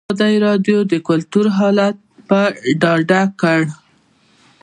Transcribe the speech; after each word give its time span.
ازادي 0.13 0.37
راډیو 0.47 0.77
د 0.91 0.93
کلتور 1.07 1.45
حالت 1.57 1.95
په 2.29 2.39
ډاګه 2.81 3.21
کړی. 3.41 3.65